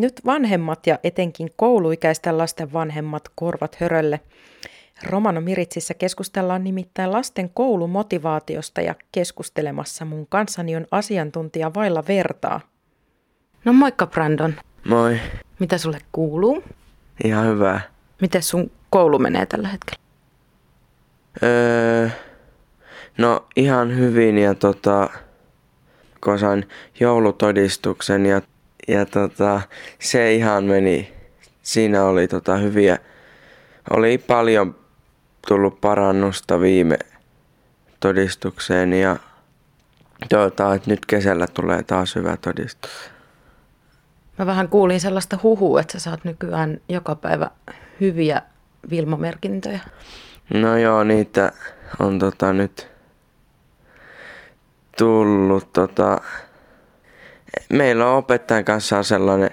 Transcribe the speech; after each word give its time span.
Nyt 0.00 0.20
vanhemmat 0.26 0.86
ja 0.86 0.98
etenkin 1.04 1.50
kouluikäisten 1.56 2.38
lasten 2.38 2.72
vanhemmat 2.72 3.22
korvat 3.34 3.74
hörölle. 3.80 4.20
Romano 5.02 5.40
Miritsissä 5.40 5.94
keskustellaan 5.94 6.64
nimittäin 6.64 7.12
lasten 7.12 7.50
koulumotivaatiosta 7.50 8.80
ja 8.80 8.94
keskustelemassa 9.12 10.04
mun 10.04 10.26
kanssani 10.28 10.76
on 10.76 10.86
asiantuntija 10.90 11.74
vailla 11.74 12.04
vertaa. 12.08 12.60
No 13.64 13.72
moikka 13.72 14.06
Brandon. 14.06 14.54
Moi. 14.88 15.20
Mitä 15.58 15.78
sulle 15.78 15.98
kuuluu? 16.12 16.64
Ihan 17.24 17.46
hyvää. 17.46 17.80
Miten 18.20 18.42
sun 18.42 18.70
koulu 18.90 19.18
menee 19.18 19.46
tällä 19.46 19.68
hetkellä? 19.68 20.02
Öö, 21.42 22.08
no 23.18 23.46
ihan 23.56 23.96
hyvin 23.96 24.38
ja 24.38 24.54
tota, 24.54 25.10
kun 26.24 26.38
sain 26.38 26.68
joulutodistuksen 27.00 28.26
ja, 28.26 28.42
ja 28.88 29.06
tota, 29.06 29.60
se 29.98 30.34
ihan 30.34 30.64
meni, 30.64 31.12
siinä 31.62 32.04
oli 32.04 32.28
tota 32.28 32.56
hyviä, 32.56 32.98
oli 33.90 34.18
paljon 34.18 34.74
tullut 35.48 35.80
parannusta 35.80 36.60
viime 36.60 36.98
todistukseen 38.00 38.92
ja 38.92 39.16
toivotaan, 40.28 40.76
että 40.76 40.90
nyt 40.90 41.06
kesällä 41.06 41.46
tulee 41.46 41.82
taas 41.82 42.14
hyvä 42.14 42.36
todistus. 42.36 42.90
Mä 44.38 44.46
vähän 44.46 44.68
kuulin 44.68 45.00
sellaista 45.00 45.38
huhua, 45.42 45.80
että 45.80 45.92
sä 45.92 45.98
saat 45.98 46.24
nykyään 46.24 46.80
joka 46.88 47.14
päivä 47.14 47.50
hyviä 48.00 48.42
Vilmo-merkintöjä. 48.90 49.80
No 50.54 50.76
joo, 50.76 51.04
niitä 51.04 51.52
on 51.98 52.18
tota 52.18 52.52
nyt 52.52 52.88
tullut 54.98 55.72
tota... 55.72 56.20
Meillä 57.72 58.06
on 58.06 58.16
opettajan 58.16 58.64
kanssa 58.64 59.02
sellainen 59.02 59.50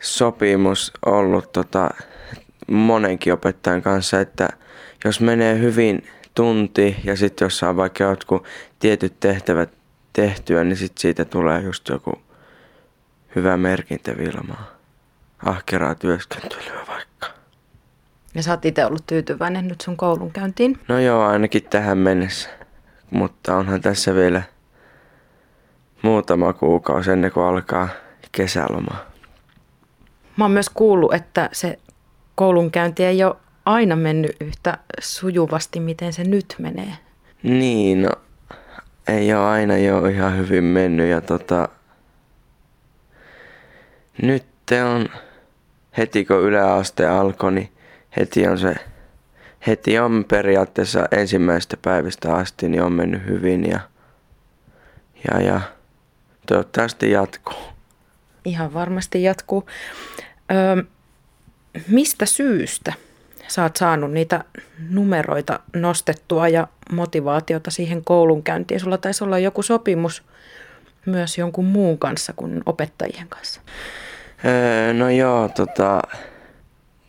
sopimus 0.00 0.92
ollut 1.06 1.52
tota, 1.52 1.90
monenkin 2.70 3.32
opettajan 3.32 3.82
kanssa, 3.82 4.20
että 4.20 4.48
jos 5.04 5.20
menee 5.20 5.58
hyvin 5.58 6.06
tunti 6.34 6.96
ja 7.04 7.16
sitten 7.16 7.46
jos 7.46 7.58
saa 7.58 7.76
vaikka 7.76 8.04
jotkut 8.04 8.44
tietyt 8.78 9.20
tehtävät 9.20 9.70
tehtyä, 10.12 10.64
niin 10.64 10.76
sitten 10.76 11.00
siitä 11.00 11.24
tulee 11.24 11.60
just 11.60 11.88
joku 11.88 12.12
hyvä 13.36 13.56
merkintä 13.56 14.16
Vilmaa. 14.18 14.76
Ahkeraa 15.44 15.94
työskentelyä 15.94 16.86
vaikka. 16.88 17.26
Ja 18.34 18.42
sä 18.42 18.50
oot 18.50 18.64
itse 18.64 18.86
ollut 18.86 19.06
tyytyväinen 19.06 19.68
nyt 19.68 19.80
sun 19.80 19.96
koulunkäyntiin? 19.96 20.78
No 20.88 20.98
joo, 20.98 21.22
ainakin 21.22 21.64
tähän 21.64 21.98
mennessä. 21.98 22.48
Mutta 23.10 23.56
onhan 23.56 23.80
tässä 23.80 24.14
vielä 24.14 24.42
muutama 26.06 26.52
kuukausi 26.52 27.10
ennen 27.10 27.32
kuin 27.32 27.46
alkaa 27.46 27.88
kesäloma. 28.32 28.96
Mä 30.36 30.44
oon 30.44 30.50
myös 30.50 30.68
kuullut, 30.68 31.14
että 31.14 31.48
se 31.52 31.78
koulunkäynti 32.34 33.04
ei 33.04 33.24
ole 33.24 33.36
aina 33.64 33.96
mennyt 33.96 34.36
yhtä 34.40 34.78
sujuvasti, 35.00 35.80
miten 35.80 36.12
se 36.12 36.24
nyt 36.24 36.54
menee. 36.58 36.92
Niin, 37.42 38.02
no 38.02 38.10
ei 39.08 39.34
ole 39.34 39.44
aina 39.44 39.76
jo 39.76 40.06
ihan 40.06 40.38
hyvin 40.38 40.64
mennyt 40.64 41.10
ja 41.10 41.20
tota, 41.20 41.68
nyt 44.22 44.46
on 44.94 45.08
heti 45.96 46.24
kun 46.24 46.42
yläaste 46.42 47.06
alkoi, 47.06 47.52
niin 47.52 47.72
heti 48.16 48.46
on 48.46 48.58
se, 48.58 48.74
heti 49.66 49.98
on 49.98 50.24
periaatteessa 50.28 51.08
ensimmäistä 51.10 51.76
päivistä 51.82 52.34
asti, 52.34 52.68
niin 52.68 52.82
on 52.82 52.92
mennyt 52.92 53.26
hyvin 53.26 53.70
ja, 53.70 53.80
ja, 55.30 55.40
ja 55.40 55.60
toivottavasti 56.46 57.10
jatkuu. 57.10 57.58
Ihan 58.44 58.74
varmasti 58.74 59.22
jatkuu. 59.22 59.66
Öö, 60.52 60.82
mistä 61.88 62.26
syystä 62.26 62.92
sä 63.48 63.62
oot 63.62 63.76
saanut 63.76 64.12
niitä 64.12 64.44
numeroita 64.90 65.60
nostettua 65.76 66.48
ja 66.48 66.68
motivaatiota 66.92 67.70
siihen 67.70 68.04
koulunkäyntiin? 68.04 68.80
Sulla 68.80 68.98
taisi 68.98 69.24
olla 69.24 69.38
joku 69.38 69.62
sopimus 69.62 70.22
myös 71.06 71.38
jonkun 71.38 71.64
muun 71.64 71.98
kanssa 71.98 72.32
kuin 72.32 72.62
opettajien 72.66 73.28
kanssa. 73.28 73.60
Öö, 74.44 74.92
no 74.92 75.10
joo, 75.10 75.48
tota, 75.48 76.02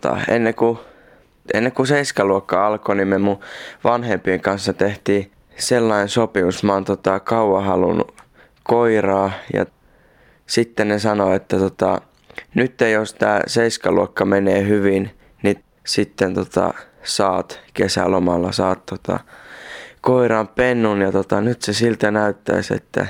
ta, 0.01 0.21
ennen 0.27 0.55
kuin, 0.55 0.77
ennen 1.53 1.71
kuin 1.71 1.87
seiskaluokka 1.87 2.67
alkoi, 2.67 2.95
niin 2.95 3.07
me 3.07 3.17
mun 3.17 3.39
vanhempien 3.83 4.41
kanssa 4.41 4.73
tehtiin 4.73 5.31
sellainen 5.57 6.09
sopimus. 6.09 6.63
Mä 6.63 6.73
oon 6.73 6.85
tota, 6.85 7.19
kauan 7.19 7.63
halunnut 7.63 8.13
koiraa 8.67 9.31
ja 9.53 9.65
sitten 10.47 10.87
ne 10.87 10.99
sanoi, 10.99 11.35
että 11.35 11.57
tota, 11.57 12.01
nyt 12.55 12.81
jos 12.93 13.13
tämä 13.13 13.41
seiskaluokka 13.47 14.25
menee 14.25 14.67
hyvin, 14.67 15.11
niin 15.43 15.63
sitten 15.85 16.33
tota, 16.33 16.73
saat 17.03 17.59
kesälomalla 17.73 18.51
saat 18.51 18.85
tota, 18.85 19.19
koiran 20.01 20.47
pennun 20.47 21.01
ja 21.01 21.11
tota, 21.11 21.41
nyt 21.41 21.61
se 21.61 21.73
siltä 21.73 22.11
näyttäisi, 22.11 22.73
että 22.73 23.07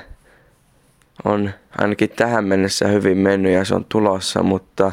on 1.26 1.52
ainakin 1.78 2.10
tähän 2.10 2.46
mennessä 2.46 2.88
hyvin 2.88 3.18
mennyt 3.18 3.52
ja 3.52 3.66
se 3.66 3.76
on 3.76 3.86
tulossa, 3.90 4.44
mutta 4.44 4.92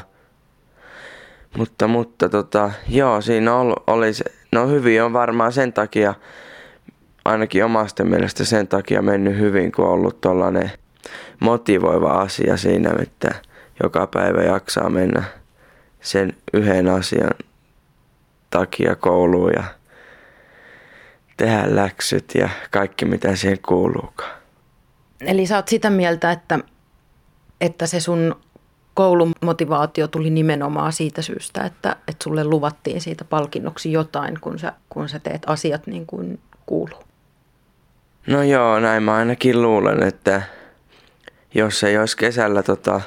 mutta, 1.59 1.89
mutta 1.89 2.29
tota, 2.29 2.71
joo, 2.89 3.21
siinä 3.21 3.57
oli, 3.57 3.75
oli 3.87 4.13
se, 4.13 4.25
no 4.53 4.69
hyvin 4.69 5.03
on 5.03 5.13
varmaan 5.13 5.53
sen 5.53 5.73
takia, 5.73 6.15
ainakin 7.25 7.65
omasta 7.65 8.05
mielestä 8.05 8.45
sen 8.45 8.69
takia 8.69 9.03
mennyt 9.03 9.39
hyvin, 9.39 9.73
kun 9.73 9.85
on 9.85 9.91
ollut 9.93 10.21
tollainen 10.21 10.71
motivoiva 11.41 12.11
asia 12.11 12.57
siinä, 12.57 12.91
että 13.03 13.35
joka 13.83 14.07
päivä 14.07 14.43
jaksaa 14.43 14.91
mennä 14.91 15.23
sen 16.01 16.37
yhden 16.53 16.89
asian 16.89 17.35
takia 18.51 18.97
kouluun 18.97 19.53
ja 19.57 19.65
tehdä 21.37 21.77
läksyt 21.77 22.33
ja 22.35 22.49
kaikki 22.71 23.05
mitä 23.05 23.37
siihen 23.37 23.59
kuuluukaan. 23.67 24.33
Eli 25.21 25.47
sä 25.47 25.57
oot 25.57 25.69
sitä 25.69 25.91
mieltä, 25.91 26.33
että, 26.33 26.59
että 27.61 27.87
se 27.87 28.01
sun 28.01 28.37
koulumotivaatio 28.95 30.09
tuli 30.09 30.31
nimenomaan 30.31 30.93
siitä 30.93 31.23
syystä, 31.23 31.65
että, 31.65 31.97
että 32.09 32.25
sulle 32.25 32.45
luvattiin 32.45 33.01
siitä 33.01 33.25
palkinnoksi 33.25 33.93
jotain, 33.93 34.41
kun 34.41 34.59
sä, 34.59 34.73
kun 34.89 35.09
sä 35.09 35.19
teet 35.19 35.43
asiat 35.47 35.87
niin 35.87 36.07
kuin 36.07 36.41
kuuluu. 36.67 37.03
No 38.27 38.43
joo, 38.43 38.81
näin 38.81 39.03
mä 39.03 39.15
ainakin 39.15 39.63
luulen, 39.63 40.03
että 40.03 40.43
jos 41.55 41.85
ei 41.85 41.99
olisi 41.99 42.17
kesällä 42.17 42.63
tota 42.63 43.01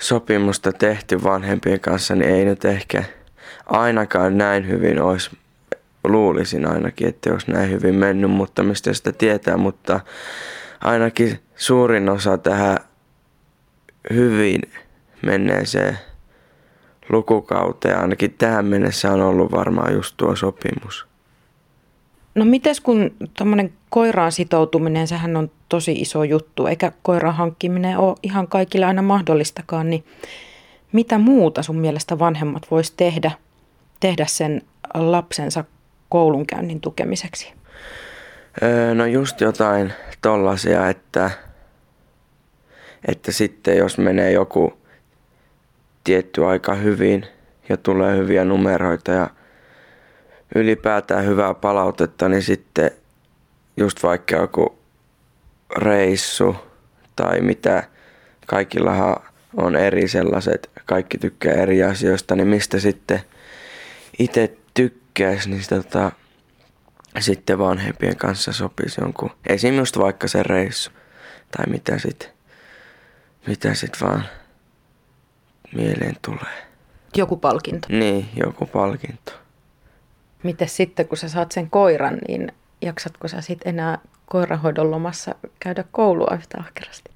sopimusta 0.00 0.72
tehty 0.72 1.22
vanhempien 1.22 1.80
kanssa, 1.80 2.14
niin 2.14 2.30
ei 2.30 2.44
nyt 2.44 2.64
ehkä 2.64 3.04
ainakaan 3.66 4.38
näin 4.38 4.68
hyvin 4.68 5.02
olisi, 5.02 5.30
luulisin 6.04 6.66
ainakin, 6.68 7.08
että 7.08 7.32
olisi 7.32 7.50
näin 7.50 7.70
hyvin 7.70 7.94
mennyt, 7.94 8.30
mutta 8.30 8.62
mistä 8.62 8.92
sitä 8.92 9.12
tietää, 9.12 9.56
mutta 9.56 10.00
ainakin 10.80 11.38
suurin 11.56 12.08
osa 12.08 12.38
tähän 12.38 12.78
hyvin 14.12 14.60
menneeseen 15.22 15.98
lukukauteen, 17.08 17.98
ainakin 17.98 18.34
tähän 18.38 18.66
mennessä 18.66 19.12
on 19.12 19.20
ollut 19.20 19.52
varmaan 19.52 19.94
just 19.94 20.14
tuo 20.16 20.36
sopimus. 20.36 21.06
No 22.34 22.44
mites 22.44 22.80
kun 22.80 23.14
tuommoinen 23.36 23.72
koiraan 23.94 24.32
sitoutuminen, 24.32 25.08
sehän 25.08 25.36
on 25.36 25.50
tosi 25.68 25.92
iso 25.92 26.24
juttu, 26.24 26.66
eikä 26.66 26.92
koiran 27.02 27.34
hankkiminen 27.34 27.98
ole 27.98 28.16
ihan 28.22 28.48
kaikille 28.48 28.86
aina 28.86 29.02
mahdollistakaan, 29.02 29.90
niin 29.90 30.04
mitä 30.92 31.18
muuta 31.18 31.62
sun 31.62 31.76
mielestä 31.76 32.18
vanhemmat 32.18 32.70
vois 32.70 32.90
tehdä, 32.90 33.30
tehdä 34.00 34.26
sen 34.28 34.62
lapsensa 34.94 35.64
koulunkäynnin 36.08 36.80
tukemiseksi? 36.80 37.52
Öö, 38.62 38.94
no 38.94 39.06
just 39.06 39.40
jotain 39.40 39.92
tollasia, 40.22 40.88
että, 40.88 41.30
että 43.08 43.32
sitten 43.32 43.76
jos 43.76 43.98
menee 43.98 44.32
joku 44.32 44.72
tietty 46.04 46.44
aika 46.44 46.74
hyvin 46.74 47.26
ja 47.68 47.76
tulee 47.76 48.16
hyviä 48.16 48.44
numeroita 48.44 49.10
ja 49.10 49.30
ylipäätään 50.54 51.24
hyvää 51.24 51.54
palautetta, 51.54 52.28
niin 52.28 52.42
sitten 52.42 52.90
just 53.76 54.02
vaikka 54.02 54.36
joku 54.36 54.78
reissu 55.76 56.56
tai 57.16 57.40
mitä, 57.40 57.84
kaikillahan 58.46 59.16
on 59.56 59.76
eri 59.76 60.08
sellaiset, 60.08 60.70
kaikki 60.86 61.18
tykkää 61.18 61.52
eri 61.52 61.82
asioista, 61.82 62.36
niin 62.36 62.48
mistä 62.48 62.78
sitten 62.80 63.20
itse 64.18 64.56
tykkäisi, 64.74 65.50
niin 65.50 65.62
tota, 65.68 66.12
sitten 67.20 67.58
vanhempien 67.58 68.16
kanssa 68.16 68.52
sopisi 68.52 69.00
jonkun, 69.00 69.30
esimerkiksi 69.46 70.00
vaikka 70.00 70.28
se 70.28 70.42
reissu 70.42 70.90
tai 71.56 71.66
mitä 71.66 71.98
sitten 71.98 72.34
mitä 73.46 73.74
sit 73.74 73.92
vaan 74.00 74.24
mieleen 75.74 76.16
tulee. 76.22 76.64
Joku 77.16 77.36
palkinto. 77.36 77.88
Niin, 77.90 78.28
joku 78.36 78.66
palkinto. 78.66 79.32
Miten 80.42 80.68
sitten, 80.68 81.08
kun 81.08 81.18
sä 81.18 81.28
saat 81.28 81.52
sen 81.52 81.70
koiran, 81.70 82.18
niin 82.28 82.52
jaksatko 82.84 83.28
sä 83.28 83.40
sitten 83.40 83.68
enää 83.74 83.98
koirahoidon 84.26 84.90
lomassa 84.90 85.34
käydä 85.60 85.84
koulua 85.92 86.34
yhtä 86.34 86.58
ahkerasti? 86.60 87.10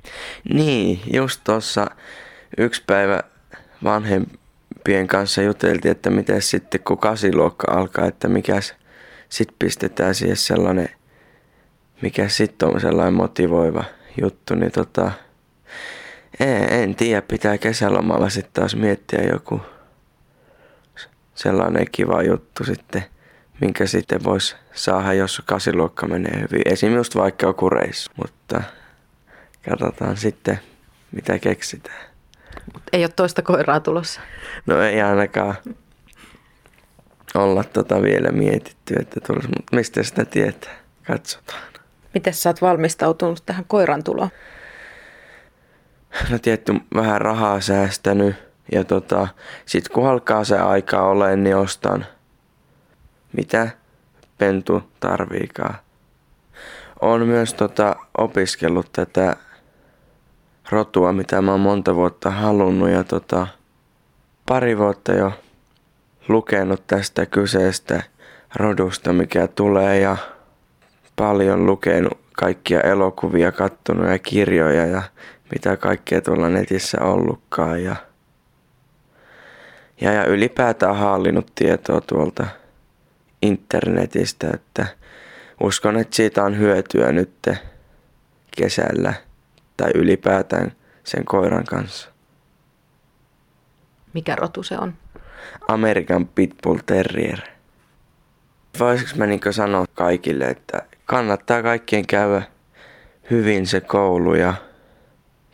Niin, 0.52 1.00
just 1.12 1.40
tuossa 1.44 1.86
yksi 2.58 2.82
päivä 2.86 3.22
vanhempien 3.84 5.06
kanssa 5.06 5.42
juteltiin, 5.42 5.92
että 5.92 6.10
miten 6.10 6.42
sitten 6.42 6.80
kun 6.84 6.98
kasiluokka 6.98 7.72
alkaa, 7.72 8.06
että 8.06 8.28
mikä 8.28 8.60
sitten 9.28 9.56
pistetään 9.58 10.14
siihen 10.14 10.36
sellainen, 10.36 10.88
mikä 12.02 12.28
sitten 12.28 12.68
on 12.68 12.80
sellainen 12.80 13.14
motivoiva 13.14 13.84
juttu, 14.20 14.54
niin 14.54 14.72
tota, 14.72 15.12
en, 16.40 16.72
en 16.72 16.94
tiedä, 16.94 17.22
pitää 17.22 17.58
kesälomalla 17.58 18.28
sitten 18.28 18.52
taas 18.52 18.76
miettiä 18.76 19.22
joku 19.32 19.60
sellainen 21.34 21.86
kiva 21.92 22.22
juttu 22.22 22.64
sitten, 22.64 23.04
minkä 23.60 23.86
sitten 23.86 24.24
voisi 24.24 24.56
saada, 24.72 25.12
jos 25.12 25.42
kasiluokka 25.46 26.06
menee 26.06 26.40
hyvin. 26.40 26.62
Esimerkiksi 26.64 26.98
just 26.98 27.16
vaikka 27.16 27.46
joku 27.46 27.70
reissu, 27.70 28.10
mutta 28.16 28.62
katsotaan 29.70 30.16
sitten, 30.16 30.60
mitä 31.12 31.38
keksitään. 31.38 32.08
Mut 32.72 32.82
ei 32.92 33.02
ole 33.02 33.12
toista 33.16 33.42
koiraa 33.42 33.80
tulossa. 33.80 34.20
No 34.66 34.82
ei 34.82 35.00
ainakaan 35.00 35.54
olla 37.34 37.64
tota 37.64 38.02
vielä 38.02 38.28
mietitty, 38.32 38.94
että 39.00 39.20
tulisi, 39.26 39.48
mutta 39.48 39.76
mistä 39.76 40.02
sitä 40.02 40.24
tietää? 40.24 40.76
Katsotaan. 41.06 41.62
Miten 42.14 42.34
sä 42.34 42.50
oot 42.50 42.62
valmistautunut 42.62 43.42
tähän 43.46 43.64
koiran 43.68 44.04
tuloon? 44.04 44.30
No 46.30 46.38
tietty 46.38 46.72
vähän 46.94 47.20
rahaa 47.20 47.60
säästänyt 47.60 48.36
ja 48.72 48.84
tota, 48.84 49.28
sit 49.66 49.88
kun 49.88 50.08
alkaa 50.08 50.44
se 50.44 50.58
aika 50.58 51.02
ole, 51.02 51.36
niin 51.36 51.56
ostan 51.56 52.06
mitä 53.38 53.70
pentu 54.38 54.82
tarviikaan. 55.00 55.74
Olen 57.00 57.26
myös 57.26 57.54
tota, 57.54 57.96
opiskellut 58.18 58.92
tätä 58.92 59.36
rotua, 60.70 61.12
mitä 61.12 61.42
mä 61.42 61.50
oon 61.50 61.60
monta 61.60 61.94
vuotta 61.94 62.30
halunnut 62.30 62.90
ja 62.90 63.04
tota, 63.04 63.46
pari 64.46 64.78
vuotta 64.78 65.12
jo 65.12 65.32
lukenut 66.28 66.86
tästä 66.86 67.26
kyseistä 67.26 68.02
rodusta, 68.54 69.12
mikä 69.12 69.48
tulee 69.48 70.00
ja 70.00 70.16
paljon 71.16 71.66
lukenut 71.66 72.18
kaikkia 72.32 72.80
elokuvia, 72.80 73.52
kattonut 73.52 74.08
ja 74.08 74.18
kirjoja 74.18 74.86
ja 74.86 75.02
mitä 75.52 75.76
kaikkea 75.76 76.20
tuolla 76.20 76.48
netissä 76.48 77.00
ollutkaan 77.00 77.84
ja, 77.84 77.96
ja, 80.00 80.12
ja 80.12 80.24
ylipäätään 80.24 80.96
hallinnut 80.96 81.52
tietoa 81.54 82.00
tuolta 82.00 82.46
internetistä, 83.42 84.50
että 84.54 84.86
uskon, 85.62 85.96
että 85.96 86.16
siitä 86.16 86.44
on 86.44 86.58
hyötyä 86.58 87.12
nyt 87.12 87.30
kesällä 88.56 89.14
tai 89.76 89.90
ylipäätään 89.94 90.72
sen 91.04 91.24
koiran 91.24 91.64
kanssa. 91.64 92.10
Mikä 94.12 94.36
rotu 94.36 94.62
se 94.62 94.78
on? 94.78 94.94
American 95.68 96.28
Pitbull 96.28 96.78
Terrier. 96.86 97.38
Voisiko 98.78 99.10
mä 99.16 99.26
niin 99.26 99.40
sanoa 99.50 99.84
kaikille, 99.94 100.44
että 100.44 100.82
kannattaa 101.04 101.62
kaikkien 101.62 102.06
käydä 102.06 102.42
hyvin 103.30 103.66
se 103.66 103.80
koulu 103.80 104.34
ja 104.34 104.54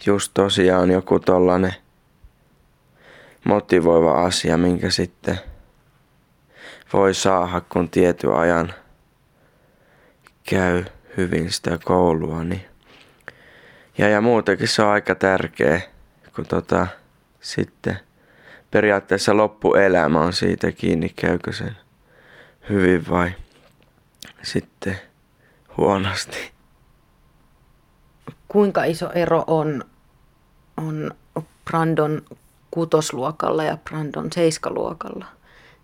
just 0.07 0.31
tosiaan 0.35 0.91
joku 0.91 1.19
tollanen 1.21 1.75
motivoiva 3.45 4.25
asia, 4.25 4.57
minkä 4.57 4.91
sitten 4.91 5.39
voi 6.95 7.15
saada, 7.15 7.61
kun 7.61 7.91
tietyn 7.91 8.35
ajan 8.35 8.75
käy 10.51 10.85
hyvin 11.17 11.53
sitä 11.53 11.79
koulua. 11.85 12.45
Niin. 12.45 12.65
Ja, 13.99 14.09
ja 14.09 14.21
muutenkin 14.21 14.69
se 14.69 14.83
on 14.83 14.89
aika 14.89 15.15
tärkeä, 15.15 15.81
kun 16.37 16.47
tota, 16.47 16.87
sitten 17.41 17.99
periaatteessa 18.71 19.37
loppuelämä 19.37 20.21
on 20.21 20.33
siitä 20.33 20.73
kiinni, 20.73 21.09
käykö 21.09 21.53
sen 21.53 21.77
hyvin 22.71 23.09
vai 23.11 23.33
sitten 24.43 24.99
huonosti. 25.77 26.53
Kuinka 28.49 28.85
iso 28.85 29.11
ero 29.13 29.45
on, 29.47 29.85
on 30.77 31.11
Brandon 31.65 32.23
kutosluokalla 32.71 33.65
ja 33.65 33.77
Brandon 33.77 34.33
seiskaluokalla 34.33 35.27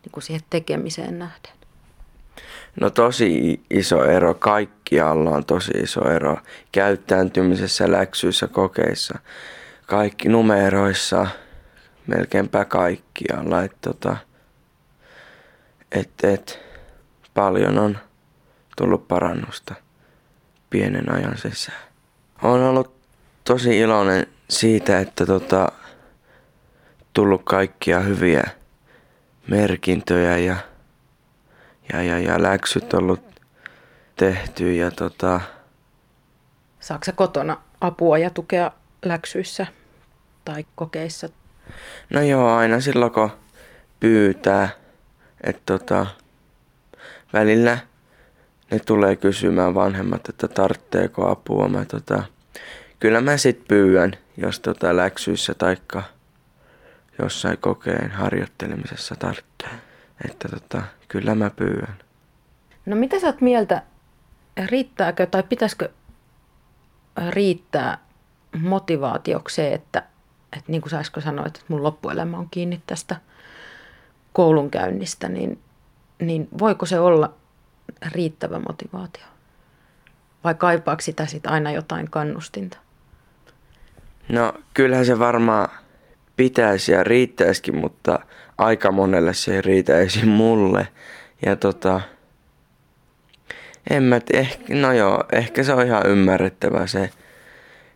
niin 0.03 0.13
kuin 0.13 0.23
siihen 0.25 0.43
tekemiseen 0.51 1.19
nähden? 1.19 1.53
No 2.81 2.91
tosi 2.91 3.61
iso 3.71 4.05
ero. 4.05 4.35
Kaikkialla 4.35 5.31
on 5.31 5.45
tosi 5.45 5.71
iso 5.71 6.11
ero. 6.11 6.39
Käyttäytymisessä, 6.73 7.93
läksyissä, 7.93 8.49
kokeissa. 8.49 9.19
Kaikki 9.87 10.29
numeroissa, 10.29 11.27
melkeinpä 12.07 12.65
kaikkialla. 12.65 13.63
Et, 13.63 13.77
tota, 13.81 14.17
et, 15.93 16.11
et, 16.23 16.61
paljon 17.35 17.79
on 17.79 17.99
tullut 18.77 19.09
parannusta 19.09 19.75
pienen 20.71 21.13
ajan 21.13 21.39
sisään. 21.39 21.83
Olen 22.43 22.63
ollut 22.63 22.95
tosi 23.45 23.79
iloinen 23.79 24.27
siitä, 24.51 24.99
että 24.99 25.27
tota, 25.27 25.73
tullut 27.13 27.43
kaikkia 27.45 28.01
hyviä 28.01 28.60
merkintöjä 29.51 30.39
ja, 30.39 30.57
ja, 31.93 32.03
ja, 32.03 32.19
ja 32.19 32.43
läksyt 32.43 32.95
ollut 32.95 33.21
tehty 34.17 34.75
ja 34.75 34.91
tota... 34.91 35.41
Saatko 36.81 37.13
kotona 37.15 37.57
apua 37.81 38.19
ja 38.19 38.31
tukea 38.31 38.71
läksyissä 39.05 39.67
tai 40.45 40.67
kokeissa? 40.75 41.29
No 42.11 42.23
joo, 42.23 42.55
aina 42.55 42.81
silloin 42.81 43.13
kun 43.13 43.31
pyytää, 44.01 44.69
että 45.41 45.63
tota, 45.67 46.07
välillä 47.33 47.79
ne 48.71 48.79
tulee 48.79 49.17
kysymään 49.17 49.75
vanhemmat, 49.75 50.29
että 50.29 50.49
tarvitseeko 50.49 51.31
apua. 51.31 51.69
Mä, 51.69 51.85
tota, 51.85 52.23
kyllä 53.01 53.21
mä 53.21 53.37
sit 53.37 53.69
pyydän, 53.69 54.13
jos 54.37 54.61
tota, 54.61 54.97
läksyissä 54.97 55.55
taikka 55.55 56.03
jossain 57.23 57.59
kokeen 57.59 58.11
harjoittelemisessa 58.11 59.17
tarvitsee. 59.17 59.71
Että 60.29 60.49
tota, 60.49 60.83
kyllä 61.09 61.35
mä 61.35 61.51
pyydän. 61.51 61.97
No 62.87 62.97
mitä 62.97 63.21
sä 63.21 63.27
oot 63.27 63.41
mieltä, 63.41 63.83
riittääkö 64.67 65.27
tai 65.27 65.43
pitäisikö 65.43 65.89
riittää 67.31 67.99
motivaatioksi 68.61 69.55
se, 69.57 69.75
että, 69.75 70.03
että 70.53 70.73
niin 70.73 70.81
kuin 70.81 70.91
sä 70.91 70.99
äsken 70.99 71.23
sanoit, 71.23 71.57
että 71.57 71.67
mun 71.69 71.83
loppuelämä 71.83 72.39
on 72.39 72.49
kiinni 72.51 72.83
tästä 72.87 73.17
koulunkäynnistä, 74.33 75.29
niin, 75.29 75.63
niin 76.21 76.49
voiko 76.59 76.87
se 76.87 77.01
olla 77.01 77.33
riittävä 78.13 78.61
motivaatio? 78.69 79.25
Vai 80.45 80.55
kaipaako 80.55 81.01
sitä 81.01 81.27
sit 81.27 81.47
aina 81.47 81.71
jotain 81.71 82.11
kannustinta? 82.11 82.79
No 84.29 84.55
kyllähän 84.75 85.07
se 85.07 85.19
varmaan 85.19 85.69
pitäisi 86.41 86.93
ja 86.93 87.05
riittäisikin, 87.05 87.77
mutta 87.77 88.19
aika 88.59 88.93
monelle 88.93 89.35
se 89.35 89.55
ei 89.55 89.63
riitä 89.63 89.99
esim. 89.99 90.29
mulle. 90.29 90.89
Ja 91.47 91.57
tota, 91.57 92.01
en 93.91 94.03
mä 94.03 94.21
ehkä, 94.33 94.75
no 94.75 94.93
joo, 94.93 95.25
ehkä 95.33 95.63
se 95.63 95.73
on 95.73 95.87
ihan 95.87 96.07
ymmärrettävä 96.07 96.87
se, 96.87 97.11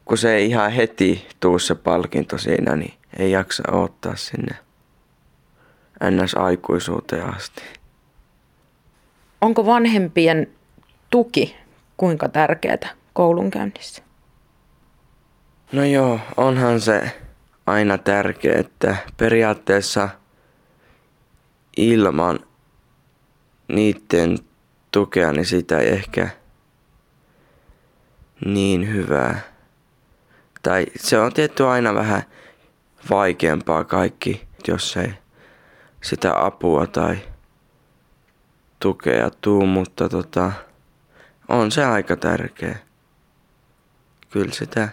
kun 0.05 0.19
se 0.19 0.35
ei 0.35 0.47
ihan 0.47 0.71
heti 0.73 1.29
tuu 1.41 1.59
se 1.59 1.75
palkinto 1.75 2.39
siinä, 2.39 2.77
niin 2.77 2.95
ei 3.19 3.31
jaksa 3.31 3.63
odottaa 3.73 4.17
sinne 4.17 4.57
ns-aikuisuuteen 6.11 7.35
asti. 7.37 7.63
Onko 9.41 9.67
vanhempien 9.67 10.47
tuki 11.11 11.57
kuinka 11.97 12.29
tärkeää 12.29 12.91
koulunkäynnissä? 13.13 14.03
No 15.73 15.85
joo, 15.85 16.21
onhan 16.37 16.81
se 16.81 17.24
aina 17.67 17.99
tärkeä, 17.99 18.59
että 18.59 18.97
periaatteessa 19.17 20.09
ilman 21.77 22.41
niiden 23.69 24.39
tukea, 24.91 25.33
niin 25.33 25.47
sitä 25.47 25.79
ei 25.79 25.89
ehkä 25.89 26.29
niin 28.45 28.93
hyvää. 28.93 29.41
Tai 30.63 30.87
se 30.97 31.19
on 31.19 31.33
tietty 31.33 31.67
aina 31.67 31.95
vähän 31.95 32.23
vaikeampaa 33.11 33.85
kaikki, 33.85 34.49
jos 34.69 34.97
ei 34.97 35.13
sitä 36.03 36.45
apua 36.47 36.87
tai 36.87 37.19
tukea 38.81 39.31
tuu, 39.41 39.67
mutta 39.67 40.09
tota, 40.09 40.53
on 41.49 41.71
se 41.71 41.85
aika 41.85 42.17
tärkeä. 42.17 42.79
Kyllä 44.31 44.53
sitä 44.53 44.89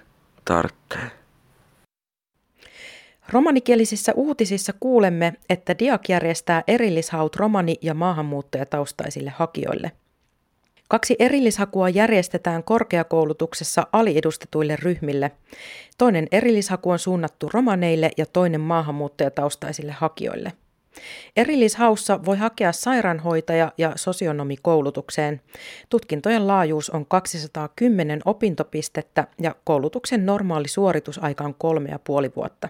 tarvitsee. 0.46 1.21
Romanikielisissä 3.32 4.14
uutisissa 4.16 4.74
kuulemme, 4.80 5.34
että 5.50 5.80
Diak 5.80 6.10
järjestää 6.10 6.64
erillishaut 6.68 7.36
romani- 7.36 7.78
ja 7.82 7.94
maahanmuuttajataustaisille 7.94 9.30
hakijoille. 9.36 9.92
Kaksi 10.88 11.16
erillishakua 11.20 11.90
järjestetään 11.90 12.64
korkeakoulutuksessa 12.64 13.88
aliedustetuille 13.92 14.76
ryhmille. 14.76 15.32
Toinen 15.98 16.28
erillishaku 16.32 16.90
on 16.90 17.00
suunnattu 17.00 17.50
romaneille 17.54 18.12
ja 18.18 18.26
toinen 18.26 18.62
maahanmuuttajataustaisille 18.62 19.92
hakijoille. 19.92 20.54
Erillishaussa 21.36 22.26
voi 22.26 22.38
hakea 22.38 22.72
sairaanhoitaja- 22.72 23.72
ja 23.78 23.94
sosionomikoulutukseen. 23.96 25.42
Tutkintojen 25.90 26.48
laajuus 26.48 26.90
on 26.90 27.06
210 27.06 28.22
opintopistettä 28.26 29.28
ja 29.42 29.56
koulutuksen 29.64 30.26
normaali 30.26 30.68
suoritusaika 30.68 31.44
on 31.44 31.56
kolme 31.58 31.90
ja 31.90 32.00
puoli 32.04 32.32
vuotta. 32.36 32.70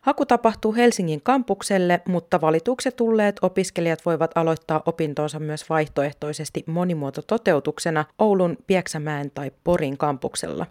Haku 0.00 0.26
tapahtuu 0.26 0.74
Helsingin 0.74 1.22
kampukselle, 1.22 2.00
mutta 2.08 2.40
valituksi 2.40 2.90
tulleet 2.90 3.36
opiskelijat 3.42 4.06
voivat 4.06 4.30
aloittaa 4.34 4.82
opintonsa 4.86 5.38
myös 5.38 5.68
vaihtoehtoisesti 5.70 6.64
monimuotototeutuksena 6.66 8.04
Oulun, 8.18 8.56
Pieksämäen 8.66 9.30
tai 9.30 9.52
Porin 9.64 9.98
kampuksella. 9.98 10.66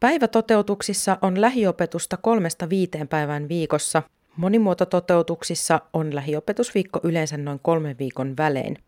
Päivätoteutuksissa 0.00 1.18
on 1.22 1.40
lähiopetusta 1.40 2.16
kolmesta 2.16 2.68
viiteen 2.68 3.08
päivän 3.08 3.48
viikossa. 3.48 4.02
Monimuotototeutuksissa 4.36 5.80
on 5.92 6.14
lähiopetusviikko 6.14 7.00
yleensä 7.02 7.36
noin 7.36 7.60
kolmen 7.62 7.98
viikon 7.98 8.36
välein. 8.36 8.78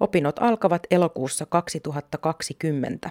Opinnot 0.00 0.36
alkavat 0.40 0.82
elokuussa 0.90 1.46
2020. 1.46 3.10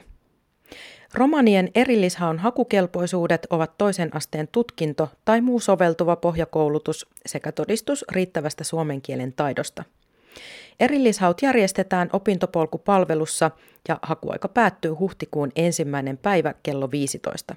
Romanien 1.13 1.72
erillishaun 1.75 2.39
hakukelpoisuudet 2.39 3.48
ovat 3.50 3.78
toisen 3.78 4.16
asteen 4.16 4.48
tutkinto 4.51 5.10
tai 5.25 5.42
muu 5.42 5.60
soveltuva 5.60 6.16
pohjakoulutus 6.16 7.08
sekä 7.25 7.51
todistus 7.51 8.06
riittävästä 8.12 8.63
suomen 8.63 9.01
kielen 9.01 9.34
taidosta. 9.34 9.84
Erillishaut 10.80 11.42
järjestetään 11.42 12.10
opintopolkupalvelussa 12.13 13.51
ja 13.88 14.00
hakuaika 14.01 14.48
päättyy 14.48 14.92
huhtikuun 14.92 15.51
ensimmäinen 15.56 16.18
päivä 16.18 16.54
kello 16.63 16.92
15. 16.92 17.56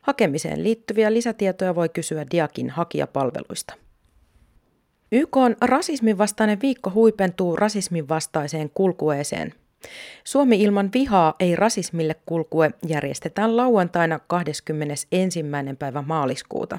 Hakemiseen 0.00 0.64
liittyviä 0.64 1.12
lisätietoja 1.12 1.74
voi 1.74 1.88
kysyä 1.88 2.26
Diakin 2.30 2.70
hakijapalveluista. 2.70 3.74
YK 5.12 5.36
on 5.36 5.56
rasismin 5.60 6.18
vastainen 6.18 6.60
viikko 6.62 6.90
huipentuu 6.90 7.56
rasismin 7.56 8.08
vastaiseen 8.08 8.70
kulkueeseen– 8.74 9.54
Suomi 10.24 10.62
ilman 10.62 10.90
vihaa 10.94 11.34
ei 11.40 11.56
rasismille 11.56 12.16
kulkue 12.26 12.70
järjestetään 12.86 13.56
lauantaina 13.56 14.20
21. 14.26 15.08
päivä 15.78 16.02
maaliskuuta. 16.02 16.78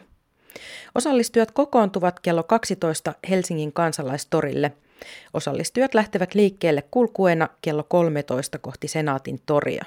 Osallistujat 0.96 1.52
kokoontuvat 1.52 2.20
kello 2.20 2.44
12 2.44 3.14
Helsingin 3.30 3.74
kansalaistorille. 3.74 4.72
Osallistujat 5.34 5.94
lähtevät 5.94 6.36
liikkeelle 6.36 6.84
kulkueena 6.92 7.50
kello 7.62 7.84
13 7.84 8.58
kohti 8.58 8.88
Senaatin 8.88 9.40
toria. 9.46 9.86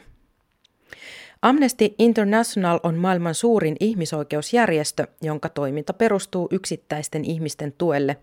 Amnesty 1.42 1.94
International 1.98 2.80
on 2.82 2.94
maailman 2.94 3.34
suurin 3.34 3.76
ihmisoikeusjärjestö, 3.80 5.06
jonka 5.22 5.48
toiminta 5.48 5.92
perustuu 5.92 6.48
yksittäisten 6.50 7.24
ihmisten 7.24 7.74
tuelle 7.78 8.16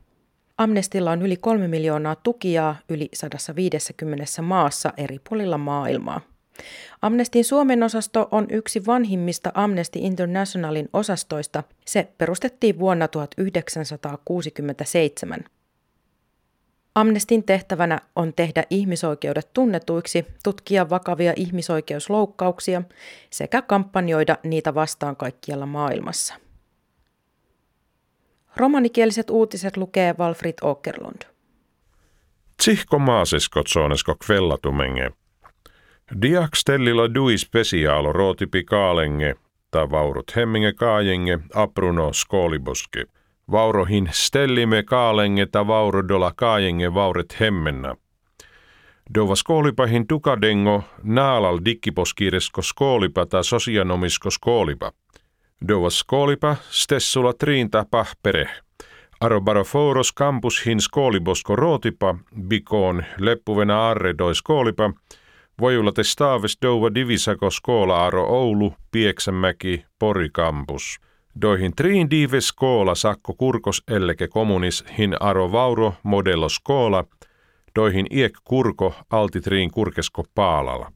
Amnestilla 0.57 1.11
on 1.11 1.21
yli 1.21 1.37
kolme 1.37 1.67
miljoonaa 1.67 2.15
tukijaa 2.15 2.75
yli 2.89 3.09
150 3.13 4.41
maassa 4.41 4.93
eri 4.97 5.19
puolilla 5.29 5.57
maailmaa. 5.57 6.21
Amnestin 7.01 7.45
Suomen 7.45 7.83
osasto 7.83 8.27
on 8.31 8.47
yksi 8.49 8.85
vanhimmista 8.85 9.51
Amnesty 9.53 9.99
Internationalin 10.01 10.89
osastoista. 10.93 11.63
Se 11.85 12.07
perustettiin 12.17 12.79
vuonna 12.79 13.07
1967. 13.07 15.39
Amnestin 16.95 17.43
tehtävänä 17.43 17.99
on 18.15 18.33
tehdä 18.33 18.63
ihmisoikeudet 18.69 19.49
tunnetuiksi, 19.53 20.25
tutkia 20.43 20.89
vakavia 20.89 21.33
ihmisoikeusloukkauksia 21.35 22.81
sekä 23.29 23.61
kampanjoida 23.61 24.37
niitä 24.43 24.75
vastaan 24.75 25.15
kaikkialla 25.15 25.65
maailmassa. 25.65 26.42
Romanikieliset 28.55 29.29
uutiset 29.29 29.77
lukee 29.77 30.15
Walfrid 30.19 30.53
Åkerlund. 30.63 31.21
Tsihko 32.57 32.99
maasesko 32.99 33.63
tsonesko 33.63 34.15
kvellatumenge. 34.25 35.11
Diak 36.21 36.55
stellilla 36.55 37.13
dui 37.13 37.37
speciaalo 37.37 38.13
rootipi 38.13 38.63
kaalenge, 38.63 39.35
ta 39.71 39.91
vaurut 39.91 40.35
hemminge 40.35 40.73
kaajenge, 40.73 41.39
apruno 41.53 42.13
skooliboske. 42.13 43.05
Vaurohin 43.51 44.09
stellime 44.11 44.83
kaalenge 44.83 45.45
ta 45.45 45.67
vaurodola 45.67 46.31
kaajenge 46.35 46.93
vauret 46.93 47.39
hemmenna. 47.39 47.95
Dova 49.15 49.35
skoolipahin 49.35 50.07
tukadengo 50.07 50.83
naalal 51.03 51.59
dikkiposkiresko 51.65 52.61
skoolipa 52.61 53.25
ta 53.25 53.43
sosianomisko 53.43 54.29
skoolipa– 54.29 54.91
Dovas 55.67 55.99
skolipa, 55.99 56.55
stessula 56.69 57.33
triinta 57.33 57.85
pahpere. 57.91 58.49
Arobaroforos 59.19 60.13
campus 60.13 60.65
hin 60.65 60.81
skolibosko 60.81 61.55
rootipa, 61.55 62.15
bikoon 62.47 63.03
leppuvena 63.17 63.89
arre 63.89 64.17
doi 64.17 64.35
skolipa, 64.35 64.91
vojulla 65.61 65.91
testaaves 65.91 66.57
dova 66.61 66.95
divisako 66.95 67.49
skola 67.49 68.05
aro 68.05 68.25
Oulu, 68.25 68.73
Pieksämäki, 68.91 69.85
Pori 69.99 70.29
kampus. 70.29 70.99
Doihin 71.41 71.75
triin 71.75 72.09
dive 72.09 72.41
skola 72.41 72.95
sakko 72.95 73.33
kurkos 73.33 73.83
elleke 73.87 74.27
kommunis 74.27 74.85
hin 74.97 75.15
aro 75.19 75.51
vauro 75.51 75.93
modello 76.03 76.49
skola, 76.49 77.03
doihin 77.75 78.07
iek 78.11 78.33
kurko 78.43 78.93
altitriin 79.09 79.71
kurkesko 79.71 80.23
paalala. 80.35 80.91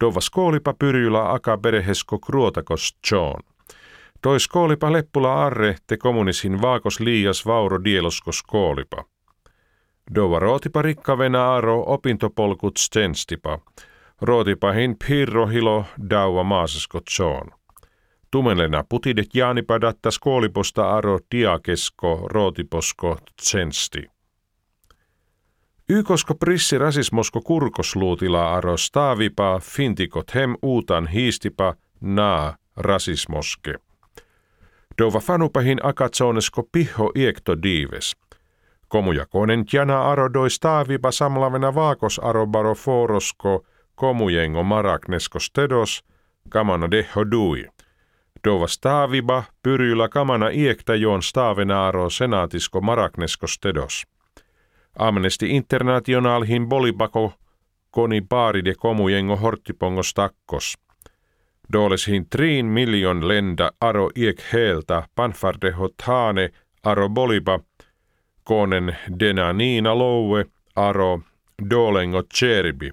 Dova 0.00 0.20
skolipa 0.20 0.74
pyrjyla 0.74 1.32
aka 1.32 1.58
berehesko 1.58 2.18
kruotakos 2.18 2.96
John. 3.10 3.51
Toi 4.22 4.40
skoolipa 4.40 4.92
leppula 4.92 5.44
arre 5.46 5.76
te 5.86 5.96
kommunisin 5.96 6.62
vaakos 6.62 7.00
liias 7.00 7.46
vauro 7.46 7.84
dielosko 7.84 8.32
skoolipa. 8.32 9.04
Dova 10.14 10.38
rootipa 10.38 10.82
rikkavena 10.82 11.54
aro 11.54 11.84
opintopolkut 11.86 12.76
stenstipa. 12.76 13.58
Rootipa 14.20 14.72
hin 14.72 14.96
pirro 15.06 15.46
hilo 15.46 15.84
dauva 16.10 16.42
maasasko 16.42 17.00
tsoon. 17.00 17.50
Tumelena 18.30 18.84
putidet 18.88 19.34
jaanipa 19.34 19.80
datta 19.80 20.10
skooliposta 20.10 20.90
aro 20.90 21.18
diakesko 21.34 22.20
rootiposko 22.24 23.18
tsensti. 23.40 24.02
Ykosko 25.90 26.34
prissi 26.34 26.78
rasismosko 26.78 27.40
kurkosluutila 27.40 28.54
aro 28.54 28.76
staavipa 28.76 29.58
fintikot 29.62 30.34
hem 30.34 30.54
uutan 30.62 31.06
hiistipa 31.06 31.74
naa 32.00 32.56
rasismoske. 32.76 33.74
Dova 34.98 35.20
fanupahin 35.20 35.78
akatsonesko 35.82 36.62
piho 36.72 37.12
iekto 37.14 37.62
diives. 37.62 38.16
Komujakonen 38.88 39.64
jana 39.72 40.02
arodoi 40.02 40.50
staavipa 40.50 41.10
samlavena 41.10 41.74
vaakos 41.74 42.18
arobaro 42.18 42.74
forosko 42.74 43.64
komujengo 43.94 44.62
maraknesko 44.62 45.40
stedos 45.40 46.04
kamana 46.48 46.90
deho 46.90 47.30
dui. 47.30 47.68
Dova 48.44 48.66
staaviba 48.66 49.44
pyryllä 49.62 50.08
kamana 50.08 50.48
iekta 50.48 50.94
joon 50.94 51.22
staavena 51.22 51.86
aro 51.86 52.10
senaatisko 52.10 52.80
maraknesko 52.80 53.46
stedos. 53.46 54.06
Amnesty 54.98 55.46
Internationalhin 55.50 56.68
bolibako 56.68 57.32
koni 57.90 58.20
baaride 58.20 58.74
komujengo 58.74 59.36
horttipongo 59.36 60.02
stakkos. 60.02 60.78
Dåleshin 61.72 62.26
triin 62.30 62.66
miljon 62.66 63.28
lenda 63.28 63.72
aro 63.80 64.10
iek 64.16 64.42
heeltä 64.52 65.02
panfardeho 65.14 65.88
taane 66.04 66.50
aro 66.84 67.08
boliba, 67.08 67.58
konen 68.44 68.96
denaniina 69.20 69.98
loue 69.98 70.44
aro 70.76 71.20
dolengo 71.70 72.22
cherbi. 72.34 72.92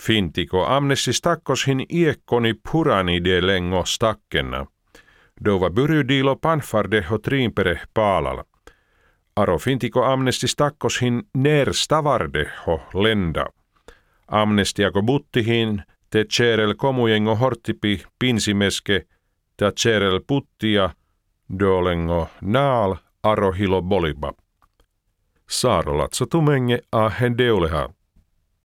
Fintiko 0.00 0.66
amnessi 0.66 1.12
stakkoshin 1.12 1.86
iekkoni 1.92 2.54
purani 2.72 3.24
de 3.24 3.46
lengo 3.46 3.84
stakkenna. 3.84 4.66
Dova 5.44 5.70
byrydilo 5.70 6.36
panfardeho 6.36 7.18
triinpere 7.18 7.80
paalala. 7.94 8.44
Aro 9.36 9.58
fintiko 9.58 10.04
amnessi 10.04 10.48
stakkoshin 10.48 11.22
ner 11.34 11.72
stavardeho 11.72 12.80
lenda. 12.94 13.46
Amnestiako 14.28 15.02
buttihin 15.02 15.82
te 16.10 16.24
cherel 16.24 16.74
komujengo 16.74 17.34
hortipi 17.36 18.02
pinsimeske, 18.18 19.02
ta 19.56 19.72
cherel 19.72 20.20
puttia, 20.26 20.90
dolengo 21.58 22.28
naal 22.40 22.96
arohilo 23.22 23.82
boliba. 23.82 24.32
Saarolatsa 25.50 26.26
tumenge 26.26 26.80
a 26.92 27.08
hendeuleha. 27.08 27.88